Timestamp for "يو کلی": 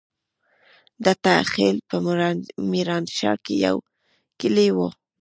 3.65-4.69